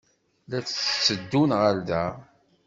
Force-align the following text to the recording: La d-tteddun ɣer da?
La 0.49 0.59
d-tteddun 0.61 1.51
ɣer 1.61 1.77
da? 1.87 2.03